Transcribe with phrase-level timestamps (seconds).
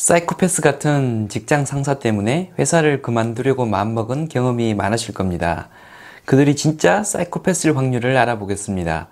[0.00, 5.68] 사이코패스 같은 직장 상사 때문에 회사를 그만두려고 마음먹은 경험이 많으실 겁니다.
[6.24, 9.08] 그들이 진짜 사이코패스일 확률을 알아보겠습니다.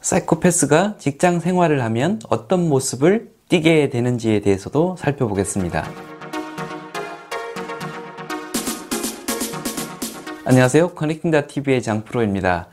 [0.00, 5.84] 사이코패스가 직장 생활을 하면 어떤 모습을 띠게 되는지에 대해서도 살펴보겠습니다.
[10.46, 10.94] 안녕하세요.
[10.94, 12.68] 커넥팅다TV의 장프로입니다.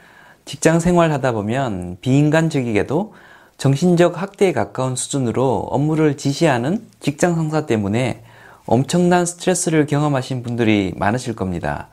[0.45, 3.13] 직장 생활 하다 보면 비인간적이게도
[3.59, 8.23] 정신적 학대에 가까운 수준으로 업무를 지시하는 직장 상사 때문에
[8.65, 11.89] 엄청난 스트레스를 경험하신 분들이 많으실 겁니다.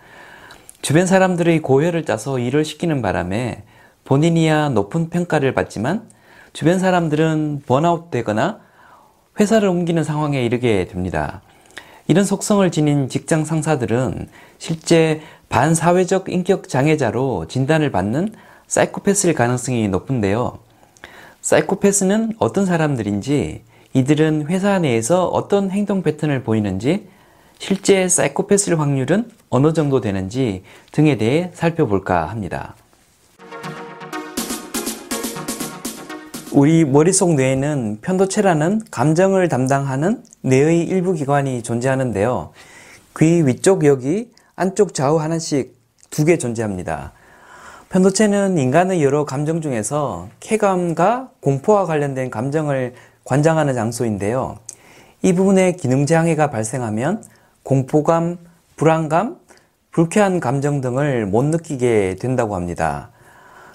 [0.80, 3.64] 주변 사람들의 고혈을 짜서 일을 시키는 바람에
[4.04, 6.08] 본인이야 높은 평가를 받지만
[6.52, 8.60] 주변 사람들은 번아웃 되거나
[9.40, 11.42] 회사를 옮기는 상황에 이르게 됩니다.
[12.06, 14.28] 이런 속성을 지닌 직장 상사들은
[14.58, 18.32] 실제 반사회적 인격 장애자로 진단을 받는
[18.68, 20.60] 사이코패스일 가능성이 높은데요.
[21.46, 23.62] 사이코패스는 어떤 사람들인지,
[23.94, 27.06] 이들은 회사 내에서 어떤 행동 패턴을 보이는지,
[27.60, 32.74] 실제 사이코패스일 확률은 어느 정도 되는지 등에 대해 살펴볼까 합니다.
[36.50, 42.50] 우리 머릿속 뇌에는 편도체라는 감정을 담당하는 뇌의 일부 기관이 존재하는데요.
[43.20, 45.76] 귀 위쪽 여기, 안쪽 좌우 하나씩
[46.10, 47.12] 두 개 존재합니다.
[47.88, 54.56] 편도체는 인간의 여러 감정 중에서 쾌감과 공포와 관련된 감정을 관장하는 장소인데요.
[55.22, 57.22] 이 부분에 기능 장애가 발생하면
[57.62, 58.38] 공포감,
[58.74, 59.36] 불안감,
[59.92, 63.10] 불쾌한 감정 등을 못 느끼게 된다고 합니다.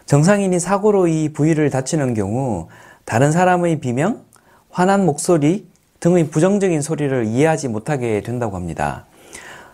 [0.06, 2.68] 정상인이 사고로 이 부위를 다치는 경우
[3.06, 4.24] 다른 사람의 비명,
[4.70, 5.68] 화난 목소리
[6.02, 9.06] 등의 부정적인 소리를 이해하지 못하게 된다고 합니다.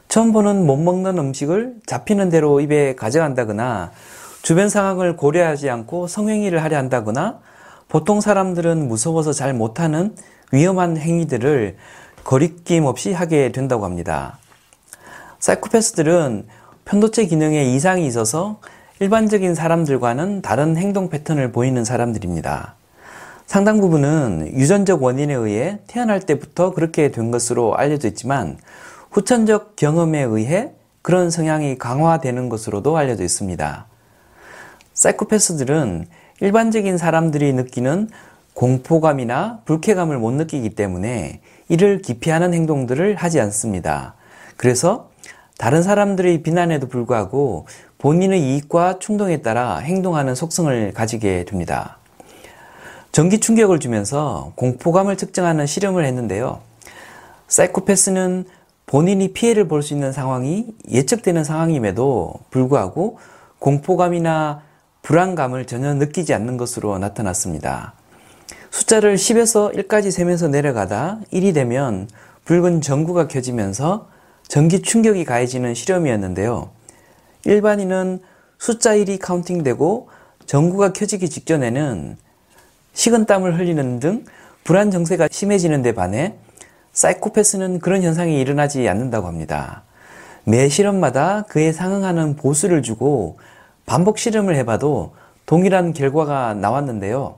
[0.07, 3.91] 처음 보는 못 먹는 음식을 잡히는 대로 입에 가져간다거나
[4.41, 7.39] 주변 상황을 고려하지 않고 성행위를 하려 한다거나
[7.87, 10.15] 보통 사람들은 무서워서 잘 못하는
[10.51, 11.77] 위험한 행위들을
[12.23, 14.37] 거리낌 없이 하게 된다고 합니다.
[15.39, 16.47] 사이코패스들은
[16.85, 18.59] 편도체 기능에 이상이 있어서
[18.99, 22.75] 일반적인 사람들과는 다른 행동 패턴을 보이는 사람들입니다.
[23.45, 28.57] 상당 부분은 유전적 원인에 의해 태어날 때부터 그렇게 된 것으로 알려져 있지만
[29.11, 30.71] 후천적 경험에 의해
[31.01, 33.86] 그런 성향이 강화되는 것으로도 알려져 있습니다.
[34.97, 36.07] 사이코패스들은
[36.41, 38.09] 일반적인 사람들이 느끼는
[38.55, 44.15] 공포감이나 불쾌감을 못 느끼기 때문에 이를 기피하는 행동들을 하지 않습니다.
[44.57, 45.11] 그래서
[45.59, 47.67] 다른 사람들의 비난에도 불구하고
[47.99, 51.99] 본인의 이익과 충동에 따라 행동하는 속성을 가지게 됩니다.
[53.11, 56.59] 전기 충격을 주면서 공포감을 측정하는 실험을 했는데요.
[57.47, 58.45] 사이코패스는
[58.87, 63.19] 본인이 피해를 볼 수 있는 상황이 예측되는 상황임에도 불구하고
[63.59, 64.66] 공포감이나
[65.07, 67.93] 불안감을 전혀 느끼지 않는 것으로 나타났습니다.
[68.71, 72.09] 숫자를 10에서 1까지 세면서 내려가다 1이 되면
[72.43, 74.09] 붉은 전구가 켜지면서
[74.49, 76.71] 전기 충격이 가해지는 실험이었는데요.
[77.45, 78.19] 일반인은
[78.59, 80.09] 숫자 1이 카운팅되고
[80.45, 82.17] 전구가 켜지기 직전에는
[82.91, 84.25] 식은땀을 흘리는 등
[84.65, 86.35] 불안 정세가 심해지는 데 반해
[86.91, 89.83] 사이코패스는 그런 현상이 일어나지 않는다고 합니다.
[90.43, 93.37] 매 실험마다 그에 상응하는 보수를 주고
[93.87, 95.15] 반복 실험을 해봐도
[95.45, 97.37] 동일한 결과가 나왔는데요.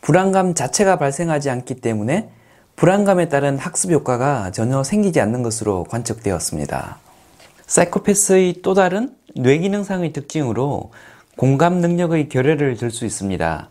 [0.00, 2.30] 불안감 자체가 발생하지 않기 때문에
[2.76, 6.98] 불안감에 따른 학습 효과가 전혀 생기지 않는 것으로 관측되었습니다.
[7.66, 10.92] 사이코패스의 또 다른 뇌기능상의 특징으로
[11.36, 13.68] 공감 능력의 결여를 들 수 있습니다.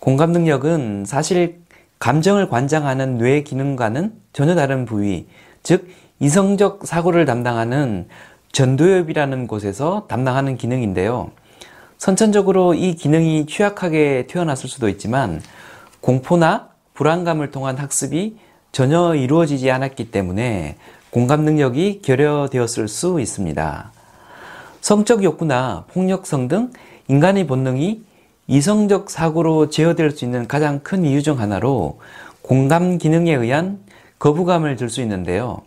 [0.00, 1.60] 공감 능력은 사실
[2.00, 5.28] 감정을 관장하는 뇌 기능과는 전혀 다른 부위,
[5.62, 8.08] 즉 이성적 사고를 담당하는
[8.56, 11.30] 전두엽이라는 곳에서 담당하는 기능인데요.
[11.98, 15.42] 선천적으로 이 기능이 취약하게 태어났을 수도 있지만
[16.00, 18.38] 공포나 불안감을 통한 학습이
[18.72, 20.76] 전혀 이루어지지 않았기 때문에
[21.10, 23.92] 공감 능력이 결여되었을 수 있습니다.
[24.80, 26.70] 성적 욕구나 폭력성 등
[27.08, 28.04] 인간의 본능이
[28.46, 32.00] 이성적 사고로 제어될 수 있는 가장 큰 이유 중 하나로
[32.40, 33.80] 공감 기능에 의한
[34.18, 35.60] 거부감을 들수 있는데요.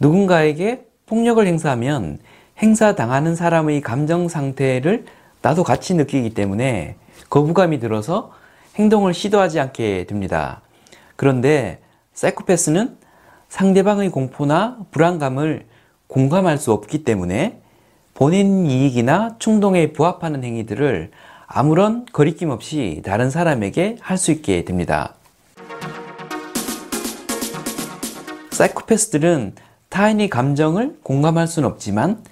[0.00, 2.18] 누군가에게 폭력을 행사하면
[2.58, 5.06] 행사당하는 사람의 감정 상태를
[5.42, 6.96] 나도 같이 느끼기 때문에
[7.30, 8.32] 거부감이 들어서
[8.76, 10.60] 행동을 시도하지 않게 됩니다.
[11.16, 11.80] 그런데
[12.14, 12.96] 사이코패스는
[13.48, 15.66] 상대방의 공포나 불안감을
[16.06, 17.60] 공감할 수 없기 때문에
[18.14, 21.10] 본인 이익이나 충동에 부합하는 행위들을
[21.46, 25.14] 아무런 거리낌 없이 다른 사람에게 할 수 있게 됩니다.
[28.50, 29.54] 사이코패스들은
[29.88, 32.22] 타인의 감정을 공감할 수는 없지만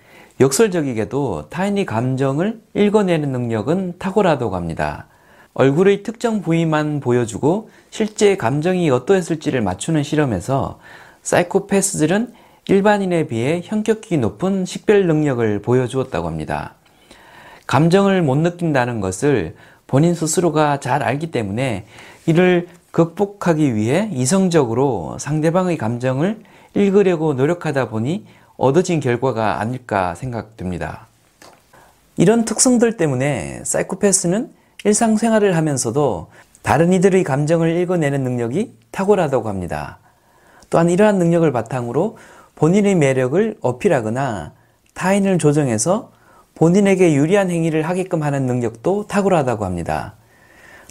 [0.41, 5.07] 역설적이게도 타인의 감정을 읽어내는 능력은 탁월하다고 합니다.
[5.55, 10.79] 얼굴의 특정 부위만 보여주고 실제 감정이 어떠했을지를 맞추는 실험에서
[11.23, 12.35] 사이코패스들은
[12.69, 16.75] 일반인에 비해 현격히 높은 식별 능력을 보여주었다고 합니다.
[17.67, 19.55] 감정을 못 느낀다는 것을
[19.87, 21.87] 본인 스스로가 잘 알기 때문에
[22.27, 26.41] 이를 극복하기 위해 이성적으로 상대방의 감정을
[26.77, 28.27] 읽으려고 노력하다 보니
[28.57, 31.07] 얻어진 결과가 아닐까 생각됩니다.
[32.17, 34.51] 이런 특성들 때문에 사이코패스는
[34.85, 36.29] 일상생활을 하면서도
[36.63, 39.99] 다른 이들의 감정을 읽어내는 능력이 탁월하다고 합니다.
[40.69, 42.19] 또한 이러한 능력을 바탕으로
[42.57, 44.53] 본인의 매력을 어필하거나
[44.95, 46.13] 타인을 조종해서
[46.55, 50.15] 본인에게 유리한 행위를 하게끔 하는 능력도 탁월하다고 합니다.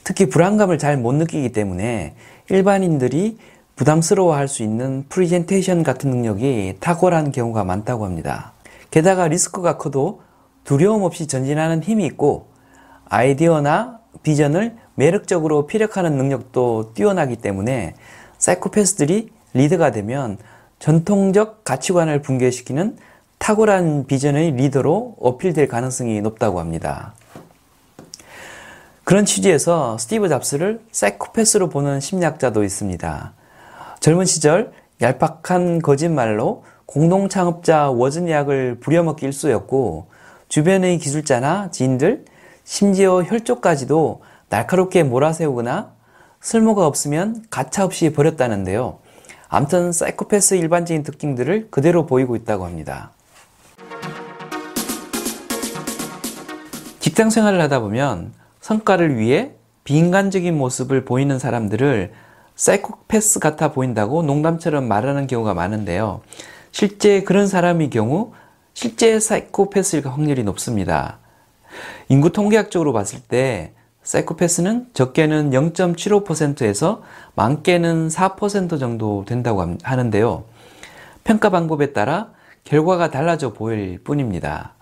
[0.04, 2.16] 특히 불안감을 잘 못 느끼기 때문에
[2.50, 3.38] 일반인들이
[3.76, 8.54] 부담스러워할 수 있는 프리젠테이션 같은 능력이 탁월한 경우가 많다고 합니다.
[8.90, 10.22] 게다가 리스크가 커도
[10.64, 12.48] 두려움 없이 전진하는 힘이 있고
[13.10, 17.96] 아이디어나 비전을 매력적으로 피력하는 능력도 뛰어나기 때문에
[18.38, 20.38] 사이코패스들이 리더가 되면
[20.80, 22.98] 전통적 가치관을 붕괴시키는
[23.38, 27.14] 탁월한 비전의 리더로 어필될 가능성이 높다고 합니다.
[29.04, 33.34] 그런 취지에서 스티브 잡스를 사이코패스로 보는 심리학자도 있습니다.
[34.00, 34.72] 젊은 시절
[35.02, 40.08] 얄팍한 거짓말로 공동 창업자 워즈니악을 부려먹기 일쑤였고
[40.48, 42.26] 주변의 기술자나 지인들
[42.64, 45.94] 심지어 혈족까지도 날카롭게 몰아세우거나
[46.40, 49.00] 쓸모가 없으면 가차없이 버렸다는데요.
[49.50, 53.12] 암튼 사이코패스 일반적인 특징들을 그대로 보이고 있다고 합니다.
[57.00, 59.52] 직장 생활을 하다 보면 성과를 위해
[59.84, 62.12] 비인간적인 모습을 보이는 사람들을
[62.56, 66.22] 사이코패스 같아 보인다고 농담처럼 말하는 경우가 많은데요.
[66.72, 68.34] 실제 그런 사람의 경우
[68.74, 71.20] 실제 사이코패스일 확률이 높습니다.
[72.10, 73.74] 인구 통계학적으로 봤을 때
[74.04, 77.02] 사이코패스는 적게는 0.75%에서
[77.36, 80.44] 많게는 4% 정도 된다고 하는데요.
[81.24, 82.30] 평가 방법에 따라
[82.64, 84.74] 결과가 달라져 보일 뿐입니다.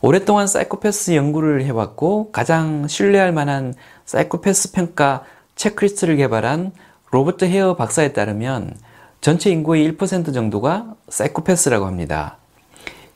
[0.00, 3.74] 오랫동안 사이코패스 연구를 해왔고 가장 신뢰할 만한
[4.04, 5.22] 사이코패스 평가
[5.54, 6.72] 체크리스트를 개발한
[7.10, 8.76] 로버트 헤어 박사에 따르면
[9.20, 12.36] 전체 인구의 1% 정도가 사이코패스라고 합니다.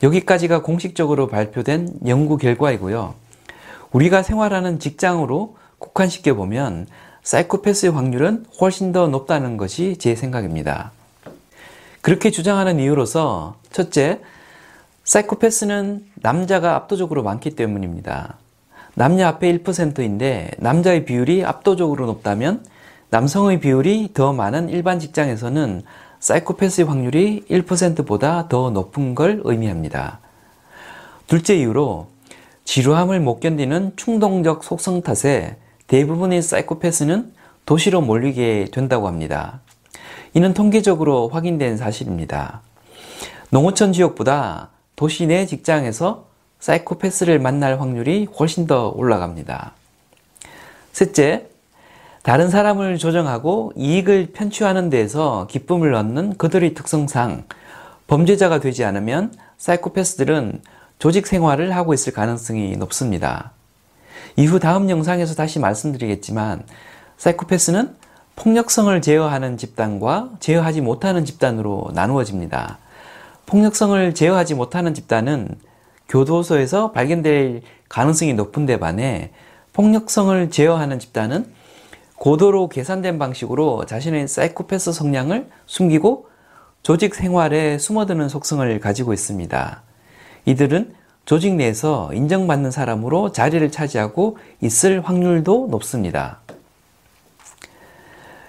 [0.02, 3.14] 여기까지가 공식적으로 발표된 연구 결과이고요.
[3.92, 6.88] 우리가 생활하는 직장으로 국한시켜 보면
[7.22, 10.92] 사이코패스의 확률은 훨씬 더 높다는 것이 제 생각입니다.
[12.02, 14.20] 그렇게 주장하는 이유로서 첫째,
[15.04, 18.36] 사이코패스는 남자가 압도적으로 많기 때문입니다.
[18.94, 22.64] 남녀 앞에 1%인데 남자의 비율이 압도적으로 높다면
[23.14, 25.82] 남성의 비율이 더 많은 일반 직장에서는
[26.18, 30.18] 사이코패스의 확률이 1%보다 더 높은 걸 의미합니다.
[31.28, 32.08] 둘째 이유로
[32.64, 37.32] 지루함을 못 견디는 충동적 속성 탓에 대부분의 사이코패스는
[37.66, 39.60] 도시로 몰리게 된다고 합니다.
[40.32, 42.62] 이는 통계적으로 확인된 사실입니다.
[43.50, 46.26] 농어촌 지역보다 도시 내 직장에서
[46.58, 49.74] 사이코패스를 만날 확률이 훨씬 더 올라갑니다.
[50.90, 51.53] 셋째,
[52.24, 57.44] 다른 사람을 조정하고 이익을 편취하는 데에서 기쁨을 얻는 그들의 특성상
[58.06, 60.62] 범죄자가 되지 않으면 사이코패스들은
[60.98, 63.52] 조직 생활을 하고 있을 가능성이 높습니다.
[64.36, 66.62] 이후 다음 영상에서 다시 말씀드리겠지만
[67.18, 67.94] 사이코패스는
[68.36, 72.78] 폭력성을 제어하는 집단과 제어하지 못하는 집단으로 나누어집니다.
[73.44, 75.48] 폭력성을 제어하지 못하는 집단은
[76.08, 79.30] 교도소에서 발견될 가능성이 높은 데 반해
[79.74, 81.52] 폭력성을 제어하는 집단은
[82.24, 86.30] 고도로 계산된 방식으로 자신의 사이코패스 성향을 숨기고
[86.82, 89.82] 조직 생활에 숨어드는 속성을 가지고 있습니다.
[90.46, 90.94] 이들은
[91.26, 96.40] 조직 내에서 인정받는 사람으로 자리를 차지하고 있을 확률도 높습니다.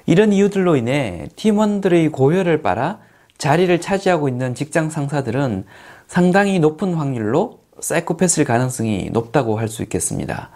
[0.05, 2.99] 이런 이유들로 인해 팀원들의 고혈을 빨아
[3.37, 5.65] 자리를 차지하고 있는 직장 상사들은
[6.07, 10.51] 상당히 높은 확률로 사이코패스일 가능성이 높다고 할 수 있겠습니다.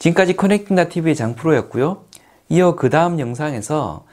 [0.00, 2.04] 지금까지 커넥팅다 TV의 장프로였고요.
[2.48, 4.06] 이어 그 다음 영상에서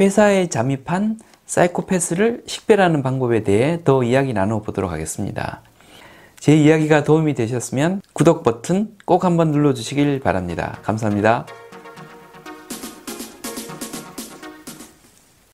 [0.00, 5.62] 회사에 잠입한 사이코패스를 식별하는 방법에 대해 더 이야기 나눠보도록 하겠습니다.
[6.40, 10.78] 제 이야기가 도움이 되셨으면 구독 버튼 꼭 한번 눌러주시길 바랍니다.
[10.82, 11.46] 감사합니다.